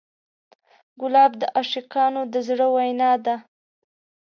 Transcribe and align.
ګلاب 0.99 1.31
د 1.41 1.43
عاشقانو 1.55 2.21
د 2.33 2.35
زړه 2.47 2.67
وینا 2.75 3.11
ده. 3.25 3.35